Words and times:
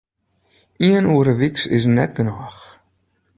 Ien 0.87 1.09
oere 1.15 1.33
wyks 1.39 1.63
is 1.77 1.85
net 1.95 2.11
genôch. 2.17 2.61